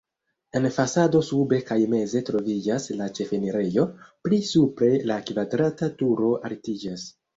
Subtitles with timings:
[0.59, 3.85] En fasado sube kaj meze troviĝas la ĉefenirejo,
[4.29, 7.07] pli supre la kvadrata turo altiĝas.